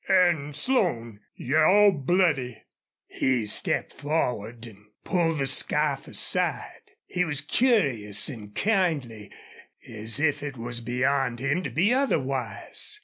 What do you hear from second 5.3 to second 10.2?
the scarf aside. He was curious and kindly, as